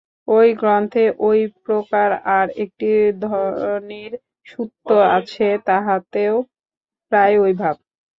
[0.27, 2.89] ঐ গ্রন্থে ঐ প্রকার আর একটি
[3.23, 4.11] ধনীর
[4.47, 6.35] সূত্ত আছে, তাহাতেও
[7.11, 7.75] প্রায় ঐ ভাব।